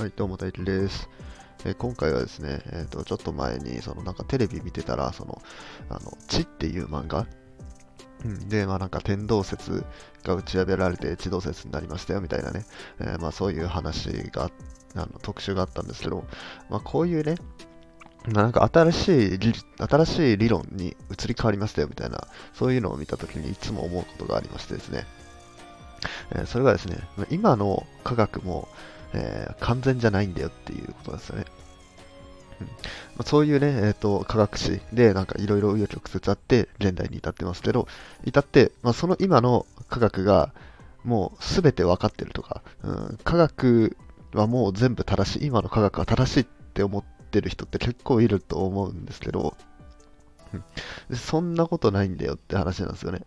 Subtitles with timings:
[0.00, 1.10] はい、どうも大輝です。
[1.66, 5.42] え今回はですね、えーと、ちょっと前に、そのなんかテレビ見てたら、その、
[5.90, 7.26] あの、地っていう漫画、
[8.24, 9.84] うん、で、まあなんか天動説
[10.24, 12.64] が打ち破られて地動説になりましたよみたいなね、
[12.98, 14.50] えーまあそういう話が、
[14.94, 16.24] あの特集があったんですけど、
[16.70, 17.34] まあこういうね、
[18.26, 25.04] なんか新しい理、新しい理論に移り変わりましたよみたいな、そういうのを見たときにいつも思うことがありましてですね、
[26.30, 26.96] えーそれがですね、
[27.28, 28.66] 今の科学も、
[29.14, 31.44] えー完全じゃないんだよっていうことですよね。
[32.60, 32.72] うんま
[33.20, 37.88] あ、そういうね、えー、と科学史でなんかいろいろ紆余曲折あって現代に至ってますけど、
[38.24, 40.52] 至って、まあ、その今の科学が
[41.04, 43.96] もう全て分かってるとか、うん、科学
[44.34, 49.56] はもう全部正しい、今の科学は正しいって思ってる人って結構いると思うんですけど、
[50.52, 53.22] うんそんなことないんだよって話なんですよね。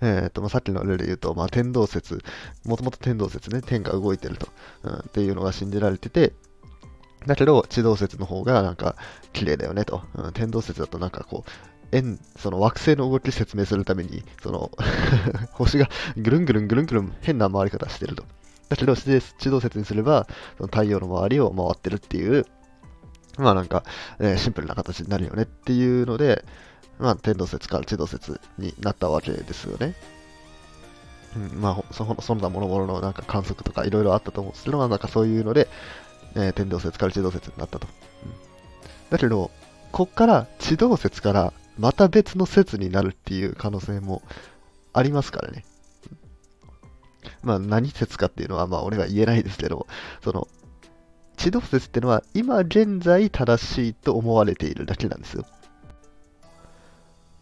[0.00, 2.22] えーとまあ、さっきの例で言うと、まあ、天動説、
[2.64, 4.48] もともと天動説ね、天が動いてると、
[4.82, 6.32] うん、っていうのが信じられてて、
[7.26, 8.96] だけど、地動説の方がなんか
[9.32, 11.50] 綺麗だよねと、うん、天動説だとなんかこう、
[11.92, 14.70] 円、その惑星の動き説明するために、その
[15.52, 18.24] 星がぐるんぐるんぐるんぐるん変な回り方してると。
[18.68, 22.46] だけど、地地動説にすれば、その太陽の周りを回ってるっていう、
[23.38, 23.84] まあなんか、
[24.18, 26.44] えーシンプルな形になるよねっていうので、
[27.02, 29.94] まあ天動説から地動説になったわけですよね。
[31.36, 35.68] うん、まあほそ、その他諸々のなんか観測とかいろいろあったと思うんですけど、まあなんかそういうので、
[36.34, 37.86] えー天動説から地動説になったと。
[38.24, 38.52] うん
[39.12, 39.50] だけど、
[39.90, 44.22] こっから地動説からまた別の説になるっていう可能性も
[44.94, 45.66] ありますからね。
[47.42, 49.86] まあ何説かっていうのはまあ俺は言えないですけど、
[50.24, 50.48] その、
[51.36, 55.44] 地動説っていうのは今現在正しいと思われているだけなんですよ。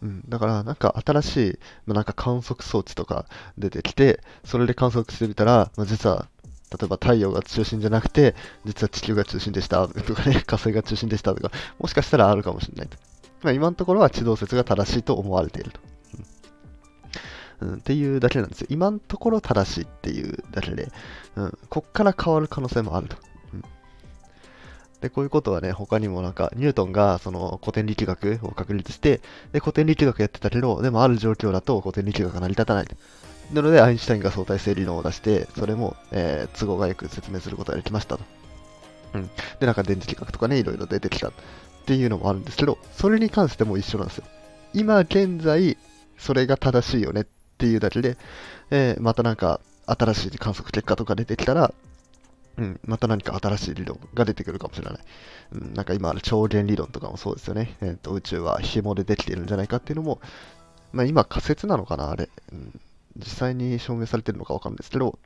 [0.01, 3.25] うん、だからなんか新しい、まあ、なんか観測装置とか
[3.57, 6.27] 出てきて、それで観測してみたら、まあ、実は
[6.71, 8.33] 例えば太陽が中心じゃなくて、
[8.65, 12.97] 実は地球が中心でしたとかね、 火星が中心でしたとか、もしかしたらあるかもしれないと。
[13.43, 15.79] まあ、今のところは地動説が正しいと思われていると。
[15.83, 18.67] うんうんっていうだけなんですよ。
[18.71, 20.91] 今のところ正しいっていうだけで、
[21.35, 23.17] うん、こっから変わる可能性もあると。
[25.01, 29.19] で、こういうことはね、他にもなんか、ニュートンがその古典力学を確立して、
[29.51, 32.87] で、古典力学やってたけど、でもある状況だと古典力学が成り立たない。
[33.51, 38.23] なので、アインシュタインが相対性理論を出して、それも、えー都合がよく説明することができましたと。
[39.15, 39.29] うん。
[39.59, 41.31] で、なんか電磁気学とかね、いろいろ出てきたっ
[41.85, 44.25] ていうのもあるんですけど、それに関しても一緒なんですよ。
[44.73, 45.77] 今現在、
[46.17, 47.25] それが正しいよねっ
[47.57, 48.17] ていうだけで、
[48.69, 51.73] えーまたなんか新しい観測結果とか出てきたら、
[52.57, 54.99] うん、また何か新しい理論が出てくるかもしれない。
[55.53, 57.77] うん、なんか今ある超弦理論とかもそうですよね。
[57.81, 60.19] えーと宇宙は紐でできているんじゃないかっていうのも、
[60.91, 62.29] まあ、今仮説なのかな、あれ。
[62.51, 62.79] うん、
[63.17, 65.17] 実際に証明されてるのかわかるんですけど、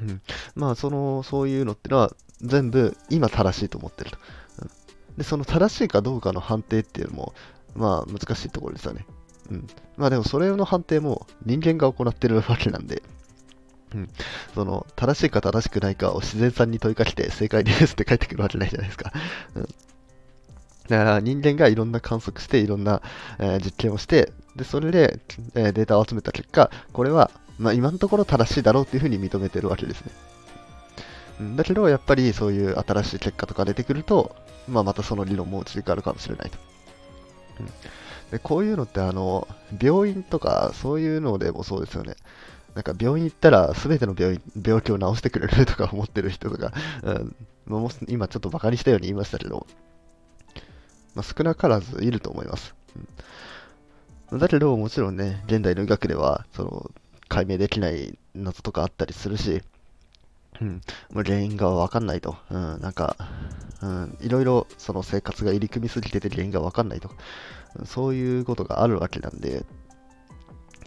[0.00, 0.20] うん、
[0.54, 4.18] まあその、そういうのってのは全部今正しいと思ってると。
[4.62, 4.70] うん、
[5.16, 7.34] で、その正しいかどうかの判定っていうのも、
[7.74, 9.06] まあ難しいところですよね。
[9.50, 9.66] うん。
[9.96, 13.02] まあでもそれの判定も人間が行ってるわけなんで、
[13.94, 14.08] うん。
[14.54, 19.12] その、正しいか正しくないかを自然さんに問いかけて正解ですって返ってくるわけないじゃないですか。
[19.54, 19.62] うん。
[20.88, 23.00] だから人間がいろんな観測して、いろんな、
[23.38, 25.20] えー実験をして、で、それで、
[25.54, 31.56] えーデータを集めた結果、これは、まあ今のところ正しいだろうっていうふうに認めてるわけですね。
[31.56, 34.34] だけど、やっぱりそういう新しい結果とか出てくると、
[34.68, 36.58] まあまたその理論も移り変わるかもしれないと。
[37.60, 37.66] うん
[38.30, 39.46] でこういうのってあの
[39.80, 42.16] 病院とかそういうのでもそうですよね。
[42.74, 47.36] なんか病院行ったら全ての病院病気を治してくれるとか思ってる人とか、 うん。
[47.66, 49.66] もう今ちょっとバカにしたように言いましたけど、
[51.14, 52.74] まあ、少なからずいると思います。
[54.30, 54.38] うん。
[54.38, 56.90] だけどもちろんね、現代の医学ではその
[57.28, 59.62] 解明できない謎とかあったりするし、
[60.60, 60.80] うん、
[61.12, 63.16] もう原因がわかんないと、うん、なんか、
[63.82, 67.16] うん、いろいろその生活が入り組みすぎてて原因がわかんないとか、
[67.86, 69.64] そういうことがあるわけなんで、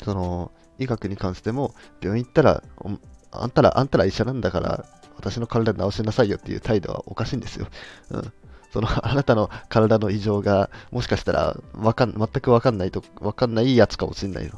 [0.04, 2.64] その医学に関しても、病院行ったら、
[3.32, 4.86] あんたら、あんたら医者なんだから、
[5.18, 7.68] 私の体治しなさいよっていう態度はおかしいんですよ。
[8.12, 8.34] うん、
[8.72, 14.58] そのあなたの体の異常が、もしかしたらわかん全くわかんないと、わかんないやつかもしれないと。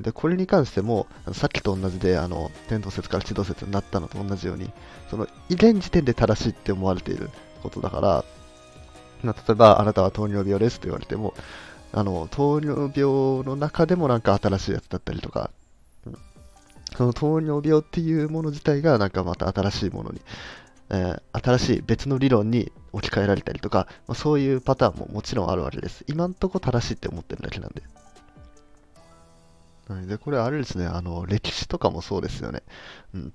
[0.00, 4.70] でこれに関しても、さっきと同じで、あの天動説から地動説になったのと同じように、
[5.10, 7.28] その現時点で正しいって思われている
[7.62, 8.24] ことだから、
[9.22, 11.34] ま、例えば、あなたは糖尿病ですと言われても、
[11.92, 15.50] あの糖尿病の中でもなんか新しいやつだったりとか、
[16.96, 20.20] その糖尿病っていうもの自体がなんかまた新しいものに、
[20.90, 26.04] えー新しい別の理論に置き換えられたりとか、まあ、そういうパターンももちろんあるわけです。
[26.08, 27.82] 今んとこ正しいって思ってるだけなんで。
[29.88, 32.62] はいで、これあれですね、あの、歴史とかもそうですよね。
[33.14, 33.32] うん。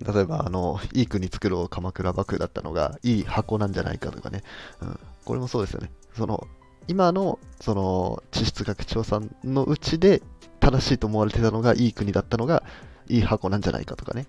[0.00, 4.42] 例えば、あの、いい国作ろう鎌倉幕府だったのが、いい箱なんじゃないかとかね。
[4.80, 5.00] うん。
[5.24, 5.90] これもそうですよね。
[6.16, 6.46] その、
[6.88, 10.22] 今の、その、地質学調査のうちで
[10.60, 12.62] 正しいと思われてたのが、いい国だったのが、
[13.08, 14.26] いい箱なんじゃないかとかね。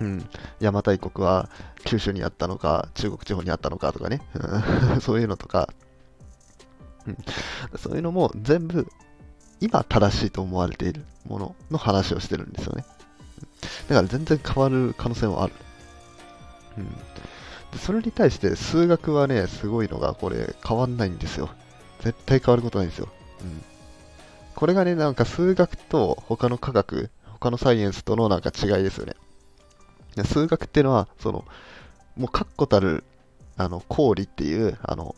[0.00, 0.18] うん。
[0.60, 1.48] 邪馬台国は
[1.84, 4.20] 九州にあったのか、中国地方にあったのかとかね。
[4.34, 5.68] うん そういうのとか、
[7.06, 7.16] うん、
[7.78, 8.86] そういうのも全部
[9.60, 12.84] 今正しいと思われているものの話をしてるんですよね。
[13.88, 15.52] だから全然変わる可能性もある。
[16.78, 16.86] うん、
[17.70, 21.50] でそれに対して数学はね、すごいのがこれ変わんないんですよ。
[22.02, 23.08] 絶対変わることないですよ。
[23.40, 23.62] うん、
[24.54, 29.14] これがね、なんか数学と他の科学、他のサイエンスとのなんか違いですよね。
[30.24, 31.44] 数学っていうのは、その、
[32.16, 33.04] もう確固たる、
[33.56, 35.14] あの、公理っていう、あの、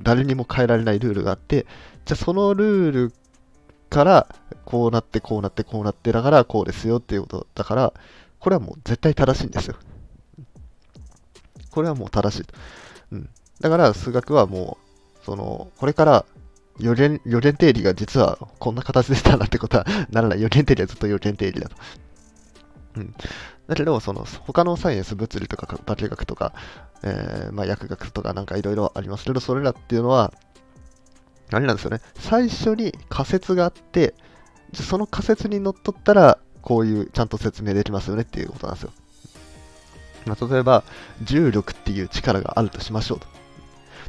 [0.00, 1.66] 誰にも変えられないルールがあって、
[2.04, 3.12] じゃあそのルール
[3.88, 4.26] から、
[4.64, 7.92] こうなって、こうなって、こうなって、だからこうですよっていうことだから、
[8.40, 9.76] これはもう絶対正しいんですよ。
[11.70, 12.46] これはもう正しい。
[13.12, 13.28] うん。
[13.60, 14.85] だから数学はもう、
[15.26, 16.24] その、これから
[16.78, 20.40] 予言、予言定理が実はこんな形でしたなってことは ならない。
[20.40, 21.76] 予言定理はずっと予言定理だと。
[22.96, 23.14] うん。
[23.66, 26.52] だけど、その、他のサイエンス、物理とか化学とか、
[27.02, 30.32] えー、まあ、薬学とかなんかいろいろありますけど、それらっていうのは、
[31.50, 32.00] あれなんですよね。
[32.14, 34.14] 最初に仮説があって、
[34.72, 38.92] その仮説にのっとったら、こういうちゃんと説明できますよねっていうことなんですよ。
[40.26, 40.84] まあ、例えば、
[41.22, 43.45] 重力っていう力があるとしましょうと。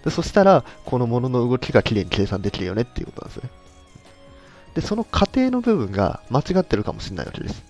[0.08, 3.50] でそしたら、このものの動きがきれいに計算できるよねっていうことなんですね。
[4.76, 7.62] で、その過程の部分が間違ってるかもしれないわけです。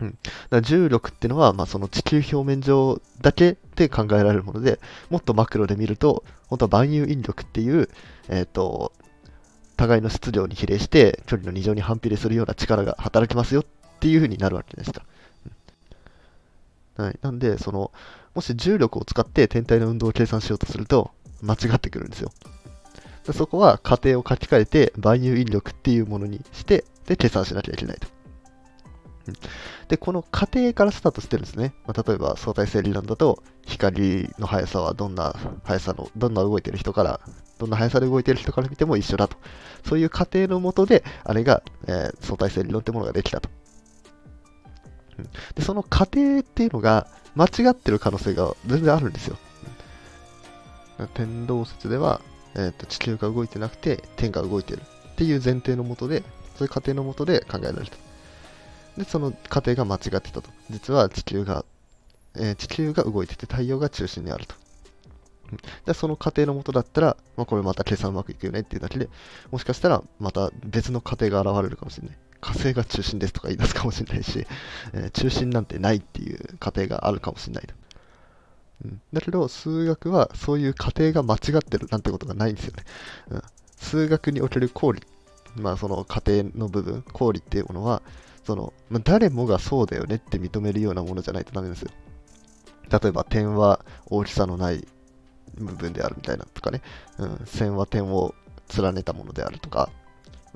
[0.00, 0.18] うん、
[0.48, 4.80] だ重力っていうのは、まあ、その地球表面上だけで考えられるもので、
[5.10, 7.90] もっとマクロで見ると、本当は万有引力っていう、
[8.30, 8.92] えっ、ー、と、
[9.76, 13.64] 互いの質量に比例して距離の2乗に反比例するような力が働きますよっ
[14.00, 15.02] ていう風になるわけでした。
[16.96, 17.92] うん、はい、なんで、その、
[18.34, 21.10] もし重力を使って天体の運動を計算しようとすると、
[21.42, 22.32] 間違ってくるんですよ。
[23.32, 28.08] そこは仮定を書き換えて万有引力っていうものにして、で、計算しなきゃいけないと。
[29.88, 31.74] で、この過程からスタートしてるんですね。
[31.86, 35.34] まあ、例えば相対性理論だと、光の速さはどんな
[35.64, 37.20] 速さの、どんな動いてる人から、
[37.58, 39.36] どんな速さで動いてる人から見ても一緒だと。
[39.86, 43.48] そういう過程のもとで、あれが、えー、相対性理論ってものができたと。
[45.54, 49.36] で、その過程っていうのが間違ってる可能性が全然あるんですよ。
[51.14, 52.20] 天動説では、
[52.54, 54.80] えーと、地球が動いてなくて天が動いてる
[55.12, 56.22] っていう前提のもとで、
[56.56, 57.86] そういう過程のもとで考えられる。
[58.96, 60.42] で、その過程が間違ってたと。
[60.70, 61.64] 実は地球が、
[62.36, 64.54] えー、地球が動いてて太陽が中心にあると。
[65.84, 69.08] じゃその過程のもとだったら、まあ、これまた計算うまくいくよねっていうだけで、
[69.50, 72.16] もしかしたらまた別の過程が現れるかもしれない。
[72.40, 74.46] 火星が中心ですとか言い出すかもしれないし、
[74.92, 77.74] えー、中心なんてないっていう過程があるかもしれないと。
[79.12, 82.84] だけど、数学はそういう過程が間違ってるなんてことがないんですよね。
[83.30, 83.42] うん、
[83.76, 85.02] 数学における公理、
[85.56, 88.02] まあその過程の部分、公理っていうものは、
[88.44, 91.90] その、まあ、誰もがそうだよねって認めるようなものじゃないとダメですよ。
[92.90, 94.86] 例えば点は大きさのない
[95.56, 96.82] 部分であるみたいなとかね、
[97.18, 98.34] うん、線は点を
[98.76, 99.90] 連ねたものであるとか、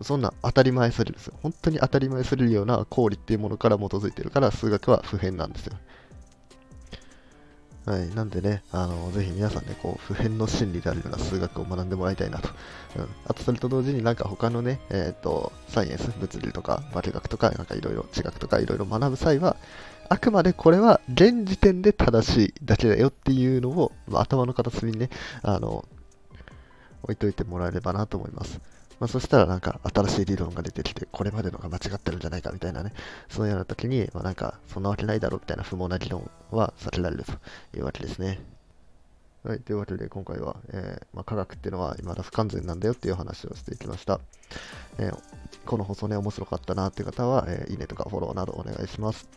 [0.02, 1.34] そんな当たり前するんですよ。
[1.42, 5.74] 本当に当たり前するような公理っていうものから基づいてるから数学は普遍なんですよ。
[7.88, 8.14] はい。
[8.14, 12.50] なんでね、あの、ぜひ皆さんね、こう、普遍の真理であるような数学を学んでもらいたいなと。
[12.96, 13.08] うん。
[13.26, 19.56] あと、それと同時になんか他のね、えっ、ー、と、サイエンス、物理とか、化学とか、なんかいろいろ、地学とかいろいろ学ぶ際は、
[20.10, 25.08] あくまでこれは現時点で正しいだけだよっていうのを、まあ、頭の片隅にね、
[25.42, 25.86] あの、
[27.04, 28.60] 置いといてもらえればなと思います。
[29.00, 32.92] まあ、そしたらなんか新しい理論が出てきて、これまでのが間違ってるんじゃないかみたいなね、
[33.28, 37.32] そのような時に、まあ、なんか、そんなわけないだろうみたいな不毛な議論は避けられると
[37.76, 38.40] いうわけですね。
[39.44, 44.20] はい、というわけで今回は、えー、まあ、科学っていうのは未だ不完全なんだよっていう話をしていきました。
[44.98, 45.18] えー、
[45.64, 49.28] この放送ね、面白かったなっていう方は、えー、いいねとかフォローなどお願いします。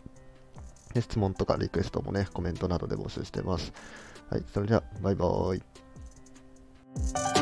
[0.94, 3.72] で質問とかリクエストもね、コメントなどで募集してます。
[4.30, 7.41] はい、それでは、バイバーイ。